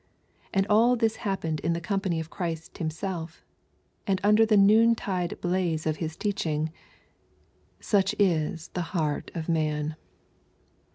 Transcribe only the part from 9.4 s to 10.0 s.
man.